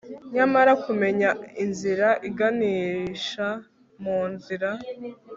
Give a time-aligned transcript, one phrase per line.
[0.35, 1.29] Nyamara kumenya
[1.63, 3.47] inzira iganisha
[4.01, 4.69] munzira